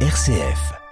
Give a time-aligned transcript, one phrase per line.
[0.00, 0.85] RCF.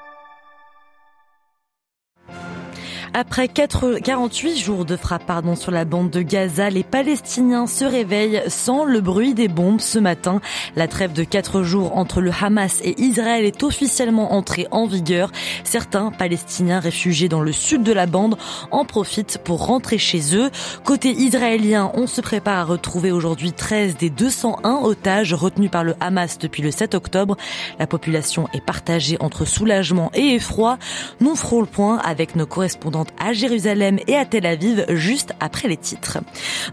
[3.16, 7.84] Après 4, 48 jours de frappe pardon, sur la bande de Gaza, les Palestiniens se
[7.84, 10.40] réveillent sans le bruit des bombes ce matin.
[10.74, 15.30] La trêve de 4 jours entre le Hamas et Israël est officiellement entrée en vigueur.
[15.62, 18.36] Certains Palestiniens réfugiés dans le sud de la bande
[18.72, 20.50] en profitent pour rentrer chez eux.
[20.82, 25.94] Côté israélien, on se prépare à retrouver aujourd'hui 13 des 201 otages retenus par le
[26.00, 27.36] Hamas depuis le 7 octobre.
[27.78, 30.78] La population est partagée entre soulagement et effroi.
[31.20, 35.68] Nous ferons le point avec nos correspondants à Jérusalem et à Tel Aviv juste après
[35.68, 36.18] les titres.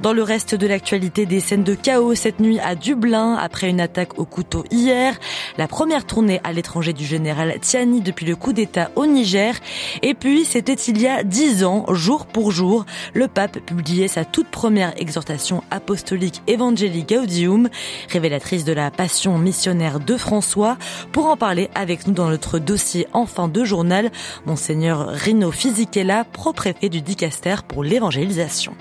[0.01, 3.81] Dans le reste de l'actualité, des scènes de chaos cette nuit à Dublin après une
[3.81, 5.19] attaque au couteau hier,
[5.57, 9.55] la première tournée à l'étranger du général Tiani depuis le coup d'État au Niger,
[10.01, 14.25] et puis c'était il y a dix ans, jour pour jour, le pape publiait sa
[14.25, 17.69] toute première exhortation apostolique Evangelii Gaudium,
[18.09, 20.77] révélatrice de la passion missionnaire de François.
[21.11, 24.11] Pour en parler avec nous dans notre dossier en fin de journal,
[24.45, 28.73] Monseigneur Rino Fisichella, pro-préfet du Dicaster pour l'évangélisation.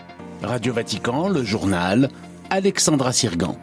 [0.42, 2.08] Radio Vatican, le journal,
[2.50, 3.56] Alexandra Sirgan.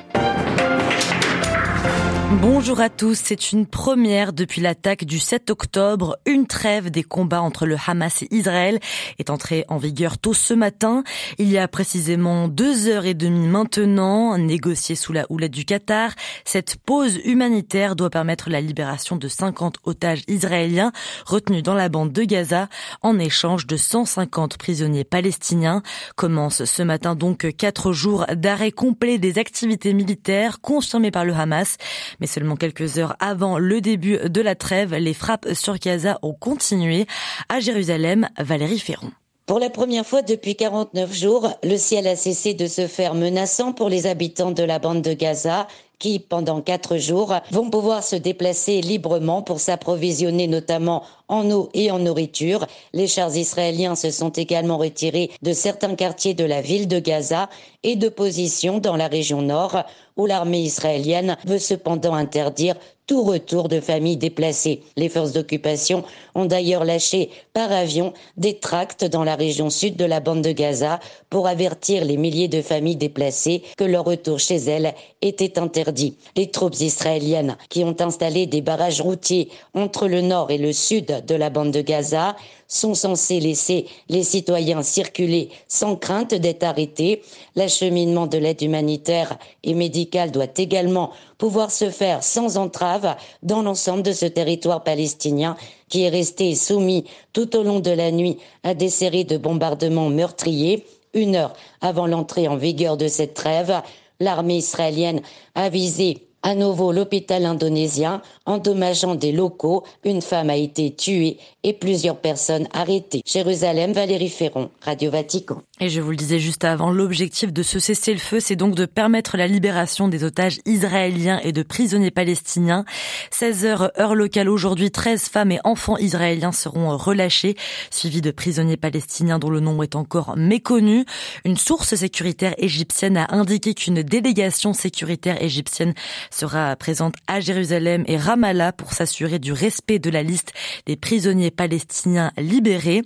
[2.30, 6.18] Bonjour à tous, c'est une première depuis l'attaque du 7 octobre.
[6.26, 8.80] Une trêve des combats entre le Hamas et Israël
[9.18, 11.06] est entrée en vigueur tôt ce matin.
[11.38, 16.12] Il y a précisément deux heures et demie maintenant, négociée sous la houlette du Qatar.
[16.44, 20.92] Cette pause humanitaire doit permettre la libération de 50 otages israéliens
[21.26, 22.68] retenus dans la bande de Gaza
[23.04, 25.82] en échange de 150 prisonniers palestiniens.
[26.18, 31.78] Commence ce matin donc quatre jours d'arrêt complet des activités militaires confirmées par le Hamas.
[32.20, 36.34] Mais seulement quelques heures avant le début de la trêve, les frappes sur Gaza ont
[36.34, 37.06] continué.
[37.50, 39.12] À Jérusalem, Valérie Ferron.
[39.48, 43.72] Pour la première fois depuis 49 jours, le ciel a cessé de se faire menaçant
[43.72, 45.68] pour les habitants de la bande de Gaza
[46.00, 51.92] qui, pendant quatre jours, vont pouvoir se déplacer librement pour s'approvisionner notamment en eau et
[51.92, 52.66] en nourriture.
[52.94, 57.50] Les chars israéliens se sont également retirés de certains quartiers de la ville de Gaza
[57.84, 59.84] et de positions dans la région nord,
[60.16, 62.76] où l'armée israélienne veut cependant interdire
[63.08, 64.82] tout retour de familles déplacées.
[64.98, 66.04] Les forces d'occupation
[66.36, 70.52] ont d'ailleurs lâché par avion des tracts dans la région sud de la bande de
[70.52, 76.18] Gaza pour avertir les milliers de familles déplacées que leur retour chez elles était interdit.
[76.36, 81.24] Les troupes israéliennes qui ont installé des barrages routiers entre le nord et le sud
[81.26, 82.36] de la bande de Gaza
[82.68, 87.22] sont censés laisser les citoyens circuler sans crainte d'être arrêtés.
[87.56, 94.04] L'acheminement de l'aide humanitaire et médicale doit également pouvoir se faire sans entrave dans l'ensemble
[94.04, 95.56] de ce territoire palestinien
[95.90, 100.10] qui est resté soumis tout au long de la nuit à des séries de bombardements
[100.10, 100.86] meurtriers.
[101.14, 103.82] Une heure avant l'entrée en vigueur de cette trêve,
[104.20, 105.22] l'armée israélienne
[105.56, 109.84] a visé à nouveau l'hôpital indonésien, endommageant des locaux.
[110.06, 113.22] Une femme a été tuée et plusieurs personnes arrêtées.
[113.26, 115.62] Jérusalem, Valérie Ferron, Radio Vatican.
[115.82, 119.36] Et je vous le disais juste avant, l'objectif de ce cessez-le-feu, c'est donc de permettre
[119.36, 122.86] la libération des otages israéliens et de prisonniers palestiniens.
[123.32, 127.56] 16 heures, heure locale aujourd'hui, 13 femmes et enfants israéliens seront relâchés,
[127.92, 131.06] suivis de prisonniers palestiniens dont le nombre est encore méconnu.
[131.44, 135.94] Une source sécuritaire égyptienne a indiqué qu'une délégation sécuritaire égyptienne
[136.38, 140.54] sera présente à Jérusalem et Ramallah pour s'assurer du respect de la liste
[140.86, 143.02] des prisonniers palestiniens libérés.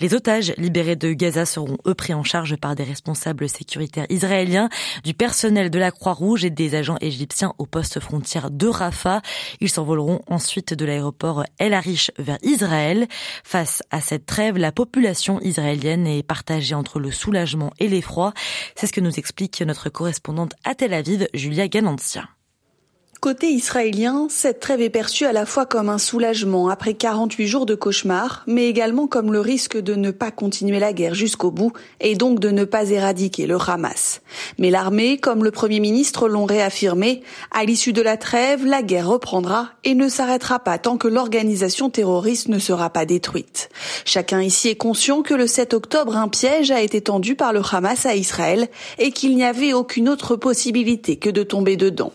[0.00, 4.68] Les otages libérés de Gaza seront eux pris en charge par des responsables sécuritaires israéliens,
[5.02, 9.22] du personnel de la Croix-Rouge et des agents égyptiens au poste frontière de Rafah.
[9.60, 13.06] Ils s'envoleront ensuite de l'aéroport El Arish vers Israël.
[13.44, 18.34] Face à cette trêve, la population israélienne est partagée entre le soulagement et l'effroi.
[18.76, 22.28] C'est ce que nous explique notre correspondante à Tel Aviv, Julia Ganantia.
[23.24, 27.64] Côté israélien, cette trêve est perçue à la fois comme un soulagement après 48 jours
[27.64, 31.72] de cauchemar, mais également comme le risque de ne pas continuer la guerre jusqu'au bout
[32.00, 34.20] et donc de ne pas éradiquer le Hamas.
[34.58, 39.08] Mais l'armée, comme le Premier ministre l'ont réaffirmé, à l'issue de la trêve, la guerre
[39.08, 43.70] reprendra et ne s'arrêtera pas tant que l'organisation terroriste ne sera pas détruite.
[44.04, 47.62] Chacun ici est conscient que le 7 octobre, un piège a été tendu par le
[47.72, 48.68] Hamas à Israël
[48.98, 52.12] et qu'il n'y avait aucune autre possibilité que de tomber dedans.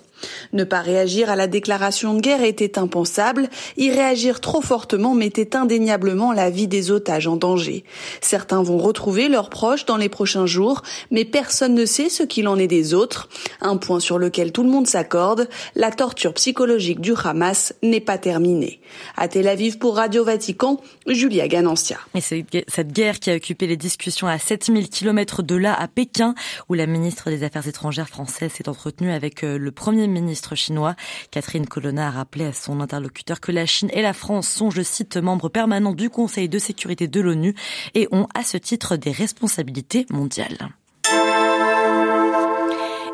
[0.53, 5.55] Ne pas réagir à la déclaration de guerre était impensable, y réagir trop fortement mettait
[5.55, 7.83] indéniablement la vie des otages en danger.
[8.21, 10.81] Certains vont retrouver leurs proches dans les prochains jours,
[11.11, 13.29] mais personne ne sait ce qu'il en est des autres.
[13.61, 18.17] Un point sur lequel tout le monde s'accorde, la torture psychologique du Hamas n'est pas
[18.17, 18.79] terminée.
[19.17, 21.97] À Tel Aviv pour Radio Vatican, Julia Ganancia.
[22.15, 26.35] Et cette guerre qui a occupé les discussions à 7000 km de là, à Pékin,
[26.67, 30.95] où la ministre des Affaires étrangères française s'est entretenue avec euh, le premier ministre chinois.
[31.31, 34.81] Catherine Colonna a rappelé à son interlocuteur que la Chine et la France sont, je
[34.81, 37.55] cite, membres permanents du Conseil de sécurité de l'ONU
[37.93, 40.69] et ont à ce titre des responsabilités mondiales.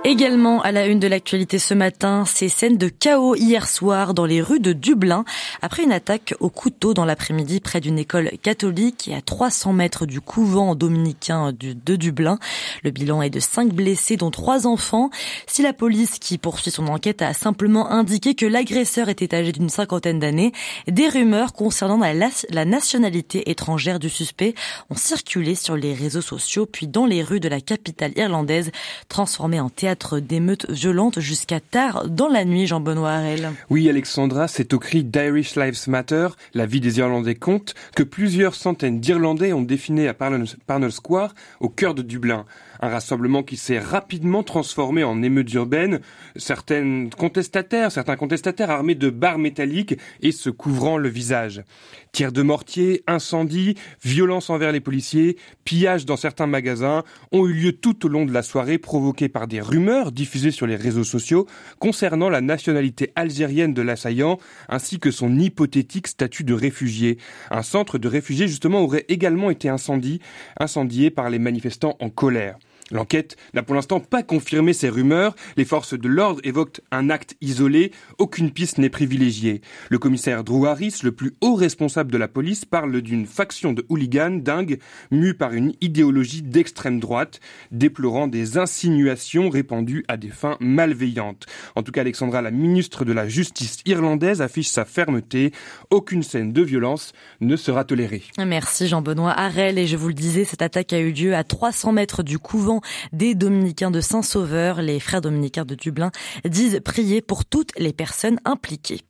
[0.07, 4.28] Également à la une de l'actualité ce matin, ces scènes de chaos hier soir dans
[4.28, 5.25] les rues de Dublin
[5.63, 10.06] après une attaque au couteau dans l'après-midi près d'une école catholique et à 300 mètres
[10.06, 12.38] du couvent dominicain de Dublin.
[12.84, 15.10] Le bilan est de 5 blessés dont 3 enfants.
[15.48, 19.69] Si la police qui poursuit son enquête a simplement indiqué que l'agresseur était âgé d'une
[19.69, 20.51] cinquantaine d'années,
[20.88, 24.54] des rumeurs concernant la nationalité étrangère du suspect
[24.92, 28.69] ont circulé sur les réseaux sociaux puis dans les rues de la capitale irlandaise
[29.10, 33.51] transformée en théâtre d'émeutes violentes jusqu'à tard dans la nuit, Jean-Benoît Harel.
[33.69, 38.56] Oui, Alexandra, c'est au cri d'Irish Lives Matter, la vie des Irlandais compte, que plusieurs
[38.56, 42.45] centaines d'Irlandais ont défilé à Parnell Square, au cœur de Dublin.
[42.81, 46.00] Un rassemblement qui s'est rapidement transformé en émeute urbaine,
[46.36, 51.63] certaines contestataires, certains contestataires armés de barres métalliques et se couvrant le visage.
[52.12, 57.72] Tirs de mortier, incendies, violences envers les policiers, pillages dans certains magasins ont eu lieu
[57.74, 61.45] tout au long de la soirée provoqués par des rumeurs diffusées sur les réseaux sociaux
[61.80, 64.38] concernant la nationalité algérienne de l'assaillant
[64.69, 67.18] ainsi que son hypothétique statut de réfugié.
[67.51, 70.22] Un centre de réfugiés justement aurait également été incendié,
[70.60, 72.57] incendié par les manifestants en colère.
[72.92, 75.36] L'enquête n'a pour l'instant pas confirmé ces rumeurs.
[75.58, 77.92] Les forces de l'ordre évoquent un acte isolé.
[78.20, 79.62] Aucune piste n'est privilégiée.
[79.90, 83.84] Le commissaire Drew Harris, le plus haut responsable de la police, parle d'une faction de
[83.90, 84.78] hooligans dingues
[85.10, 87.40] mue par une idéologie d'extrême droite,
[87.72, 91.48] déplorant des insinuations répandues à des fins malveillantes.
[91.76, 95.52] En tout cas, Alexandra, la ministre de la Justice irlandaise, affiche sa fermeté.
[95.90, 98.24] Aucune scène de violence ne sera tolérée.
[98.38, 99.80] Merci Jean-Benoît Harel.
[99.80, 102.75] Et je vous le disais, cette attaque a eu lieu à 300 mètres du couvent
[103.13, 104.81] des dominicains de Saint-Sauveur.
[104.81, 106.12] Les frères dominicains de Dublin
[106.45, 109.01] disent prier pour toutes les personnes impliquées.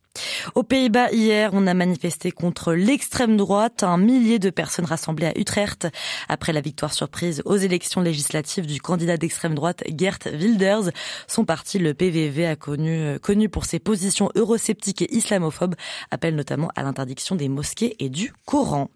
[0.56, 3.84] Aux Pays-Bas, hier, on a manifesté contre l'extrême droite.
[3.84, 5.88] Un millier de personnes rassemblées à Utrecht
[6.30, 10.92] après la victoire surprise aux élections législatives du candidat d'extrême droite Gert Wilders.
[11.28, 15.76] Son parti, le PVV, a connu, euh, connu pour ses positions eurosceptiques et islamophobes,
[16.12, 18.90] appelle notamment à l'interdiction des mosquées et du Coran.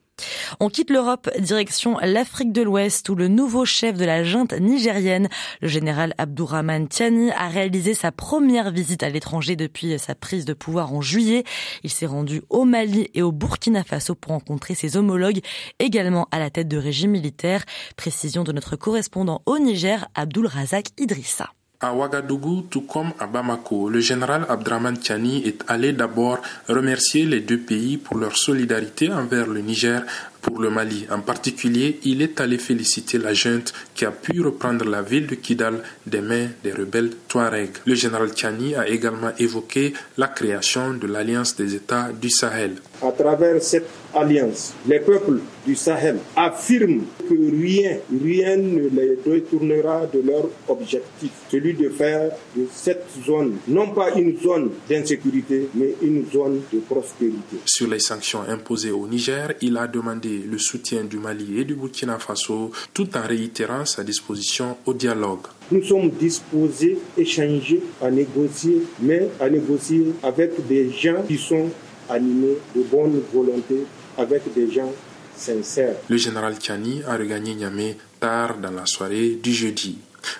[0.59, 5.29] On quitte l'Europe, direction l'Afrique de l'Ouest, où le nouveau chef de la junte nigérienne,
[5.61, 10.53] le général Abdourahman Tiani, a réalisé sa première visite à l'étranger depuis sa prise de
[10.53, 11.43] pouvoir en juillet.
[11.83, 15.41] Il s'est rendu au Mali et au Burkina Faso pour rencontrer ses homologues,
[15.79, 17.63] également à la tête de régime militaire.
[17.95, 21.49] Précision de notre correspondant au Niger, Abdul Razak Idrissa.
[21.81, 27.39] À Ouagadougou, tout comme à Bamako, le général Abdraman Tiani est allé d'abord remercier les
[27.39, 30.03] deux pays pour leur solidarité envers le Niger
[30.41, 31.05] pour le Mali.
[31.11, 35.35] En particulier, il est allé féliciter la junte qui a pu reprendre la ville de
[35.35, 37.69] Kidal des mains des rebelles Touareg.
[37.85, 42.75] Le général Tiani a également évoqué la création de l'Alliance des États du Sahel.
[43.01, 50.05] À travers cette alliance, les peuples du Sahel affirment que rien, rien ne les détournera
[50.11, 55.93] de leur objectif, celui de faire de cette zone non pas une zone d'insécurité, mais
[56.01, 57.57] une zone de prospérité.
[57.65, 61.75] Sur les sanctions imposées au Niger, il a demandé le soutien du Mali et du
[61.75, 65.47] Burkina Faso tout en réitérant sa disposition au dialogue.
[65.71, 71.69] Nous sommes disposés à échanger, à négocier, mais à négocier avec des gens qui sont
[72.09, 73.83] animés de bonne volonté,
[74.17, 74.91] avec des gens
[75.35, 75.95] sincères.
[76.09, 79.97] Le général Kiani a regagné Niamey tard dans la soirée du jeudi.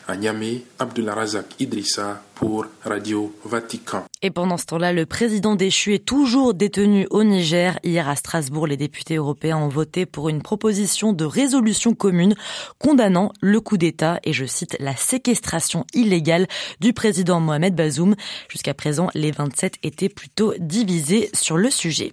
[0.08, 4.09] À Niamey, Razak Idrissa pour Radio Vatican.
[4.22, 7.80] Et pendant ce temps-là, le président déchu est toujours détenu au Niger.
[7.86, 12.36] Hier à Strasbourg, les députés européens ont voté pour une proposition de résolution commune
[12.80, 16.48] condamnant le coup d'État et, je cite, la séquestration illégale
[16.82, 18.16] du président Mohamed Bazoum.
[18.50, 22.12] Jusqu'à présent, les 27 étaient plutôt divisés sur le sujet.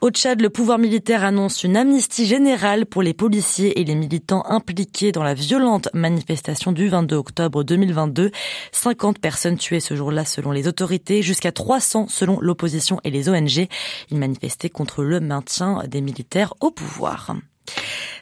[0.00, 4.44] Au Tchad, le pouvoir militaire annonce une amnistie générale pour les policiers et les militants
[4.46, 8.30] impliqués dans la violente manifestation du 22 octobre 2022.
[8.72, 13.68] 50 personnes tuées ce jour-là selon les autorités, jusqu'à 300 selon l'opposition et les ONG.
[14.10, 17.36] Ils manifestaient contre le maintien des militaires au pouvoir.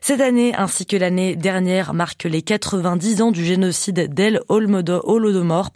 [0.04, 5.70] Cette année, ainsi que l'année dernière, marque les 90 ans du génocide d'El Holodomor,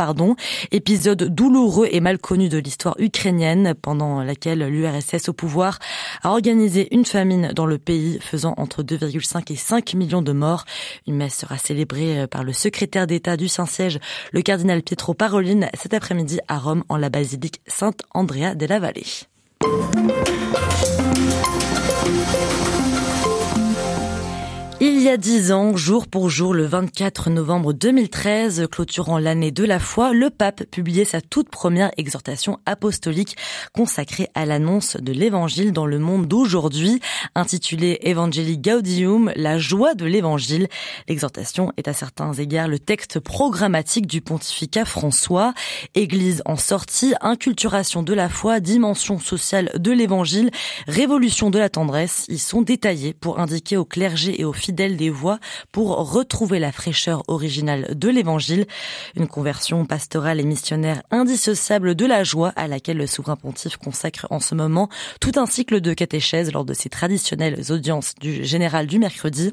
[0.72, 5.78] épisode douloureux et mal connu de l'histoire ukrainienne, pendant laquelle l'URSS au pouvoir
[6.24, 10.64] a organisé une famine dans le pays, faisant entre 2,5 et 5 millions de morts.
[11.06, 14.00] Une messe sera célébrée par le secrétaire d'État du Saint-Siège,
[14.32, 19.04] le cardinal Pietro Parolin, cet après-midi à Rome, en la basilique Saint-Andrea della Valle.
[24.78, 29.64] Il y a dix ans, jour pour jour, le 24 novembre 2013, clôturant l'année de
[29.64, 33.38] la foi, le pape publiait sa toute première exhortation apostolique
[33.72, 37.00] consacrée à l'annonce de l'évangile dans le monde d'aujourd'hui,
[37.34, 40.68] intitulée Evangelii Gaudium, la joie de l'évangile.
[41.08, 45.54] L'exhortation est à certains égards le texte programmatique du pontificat François.
[45.94, 50.50] Église en sortie, inculturation de la foi, dimension sociale de l'évangile,
[50.86, 55.10] révolution de la tendresse, y sont détaillés pour indiquer au clergé et aux fidèles des
[55.10, 55.38] voix
[55.70, 58.66] pour retrouver la fraîcheur originale de l'évangile.
[59.14, 64.26] Une conversion pastorale et missionnaire indissociable de la joie à laquelle le souverain pontife consacre
[64.30, 64.88] en ce moment
[65.20, 69.52] tout un cycle de catéchèse lors de ses traditionnelles audiences du général du mercredi.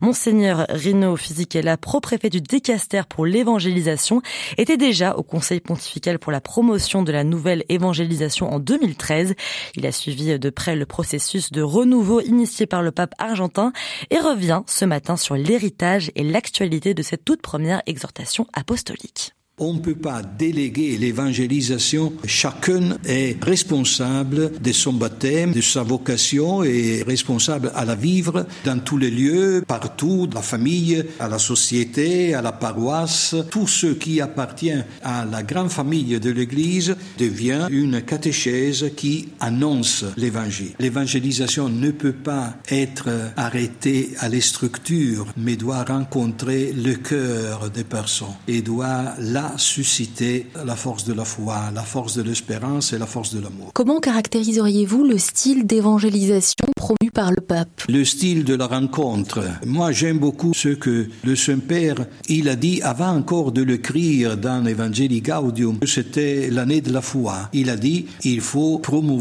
[0.00, 4.22] Monseigneur Rino Fisichella, pro-préfet du Décaster pour l'évangélisation,
[4.58, 9.34] était déjà au conseil pontifical pour la promotion de la nouvelle évangélisation en 2013.
[9.74, 13.72] Il a suivi de près le processus de renouveau initié par le pape argentin
[14.10, 19.34] et revient ce matin sur l'héritage et l'actualité de cette toute première exhortation apostolique.
[19.64, 22.12] On ne peut pas déléguer l'évangélisation.
[22.24, 28.80] Chacun est responsable de son baptême, de sa vocation et responsable à la vivre dans
[28.80, 33.36] tous les lieux, partout, la famille, à la société, à la paroisse.
[33.52, 40.04] Tout ce qui appartient à la grande famille de l'Église devient une catéchèse qui annonce
[40.16, 40.72] l'évangile.
[40.80, 47.84] L'évangélisation ne peut pas être arrêtée à les structures, mais doit rencontrer le cœur des
[47.84, 52.98] personnes et doit là susciter la force de la foi, la force de l'espérance et
[52.98, 53.70] la force de l'amour.
[53.74, 57.82] Comment caractériseriez-vous le style d'évangélisation promu par le pape?
[57.88, 59.40] Le style de la rencontre.
[59.66, 64.64] Moi, j'aime beaucoup ce que le Saint-Père, il a dit avant encore de l'écrire dans
[64.64, 67.48] l'Evangelii Gaudium, c'était l'année de la foi.
[67.52, 69.12] Il a dit, il faut promouvoir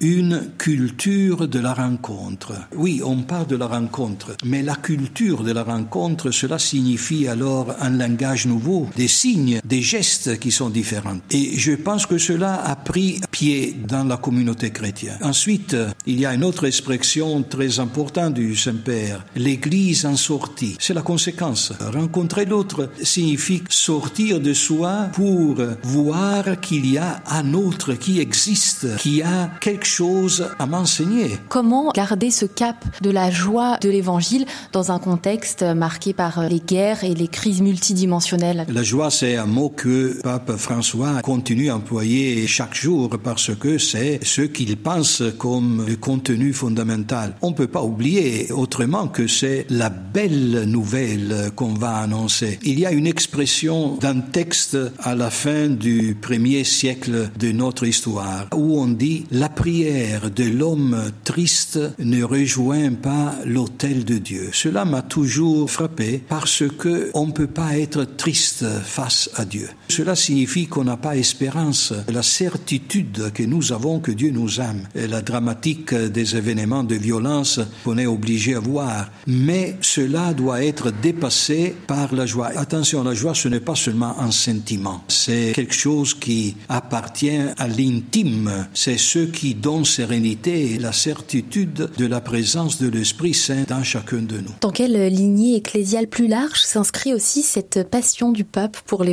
[0.00, 2.52] une culture de la rencontre.
[2.76, 7.74] Oui, on parle de la rencontre, mais la culture de la rencontre, cela signifie alors
[7.80, 11.18] un langage nouveau, des signes, des gestes qui sont différents.
[11.30, 15.18] Et je pense que cela a pris pied dans la communauté chrétienne.
[15.22, 20.76] Ensuite, il y a une autre expression très importante du Saint-Père, l'Église en sortie.
[20.78, 21.72] C'est la conséquence.
[21.92, 28.96] Rencontrer l'autre signifie sortir de soi pour voir qu'il y a un autre qui existe,
[28.98, 31.38] qui a quelque chose à m'enseigner.
[31.48, 36.60] Comment garder ce cap de la joie de l'Évangile dans un contexte marqué par les
[36.60, 38.66] guerres et les crises multidimensionnelles?
[38.68, 43.78] La joie, c'est un mot que Pape François continue à employer chaque jour parce que
[43.78, 47.34] c'est ce qu'il pense comme le contenu fondamental.
[47.40, 52.58] On ne peut pas oublier autrement que c'est la belle nouvelle qu'on va annoncer.
[52.64, 57.86] Il y a une expression d'un texte à la fin du premier siècle de notre
[57.86, 64.50] histoire où on dit la prière de l'homme triste ne rejoint pas l'autel de Dieu.
[64.52, 69.68] Cela m'a toujours frappé parce que on ne peut pas être triste face à Dieu.
[69.88, 74.86] Cela signifie qu'on n'a pas espérance, la certitude que nous avons que Dieu nous aime,
[74.94, 79.10] la dramatique des événements de violence qu'on est obligé à voir.
[79.26, 82.50] Mais cela doit être dépassé par la joie.
[82.56, 87.68] Attention, la joie, ce n'est pas seulement un sentiment, c'est quelque chose qui appartient à
[87.68, 88.66] l'intime.
[88.74, 93.82] C'est ce qui donne sérénité et la certitude de la présence de l'Esprit Saint dans
[93.82, 94.54] chacun de nous.
[94.60, 99.04] Dans quelle lignée ecclésiale plus large s'inscrit aussi cette passion du pape pour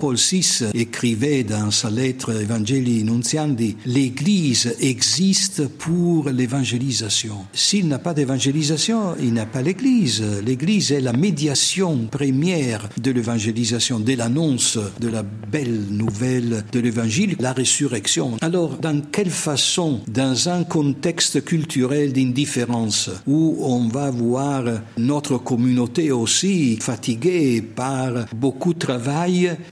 [0.00, 7.36] Paul VI écrivait dans sa lettre Evangelii Nuntiandi, l'Église existe pour l'évangélisation.
[7.52, 10.24] S'il n'a pas d'évangélisation, il n'a pas l'Église.
[10.44, 17.36] L'Église est la médiation première de l'évangélisation, de l'annonce de la belle nouvelle de l'Évangile,
[17.38, 18.36] la résurrection.
[18.40, 24.64] Alors, dans quelle façon, dans un contexte culturel d'indifférence, où on va voir
[24.98, 29.19] notre communauté aussi fatiguée par beaucoup de travail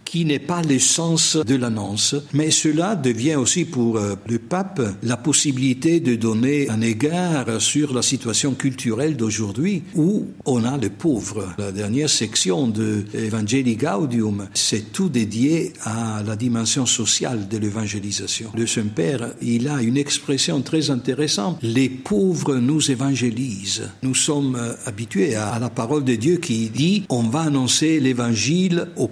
[0.04, 6.00] qui n'est pas l'essence de l'annonce, mais cela devient aussi pour le pape la possibilité
[6.00, 11.54] de donner un égard sur la situation culturelle d'aujourd'hui où on a les pauvres.
[11.58, 18.50] La dernière section de Evangelii Gaudium, c'est tout dédié à la dimension sociale de l'évangélisation.
[18.56, 21.58] Le Saint-Père, il a une expression très intéressante.
[21.62, 23.90] Les pauvres nous évangélisent.
[24.02, 29.08] Nous sommes habitués à la parole de Dieu qui dit on va annoncer l'évangile aux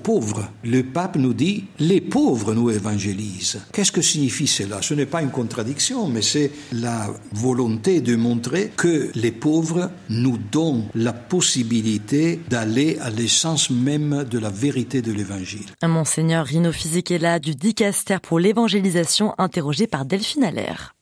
[0.64, 3.60] Le pape nous dit les pauvres nous évangélisent.
[3.72, 4.82] Qu'est-ce que signifie cela?
[4.82, 10.38] Ce n'est pas une contradiction, mais c'est la volonté de montrer que les pauvres nous
[10.38, 15.66] donnent la possibilité d'aller à l'essence même de la vérité de l'évangile.
[15.82, 20.95] Monseigneur Rino Fisichella du Dicaster pour l'évangélisation interrogé par Delphine Allaire.